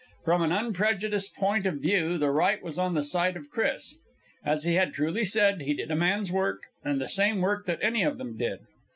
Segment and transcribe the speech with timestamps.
[0.25, 3.97] From an unprejudiced point of view, the right was on the side of Chris.
[4.43, 7.83] As he had truly said, he did a man's work, and the same work that
[7.83, 8.61] any of them did.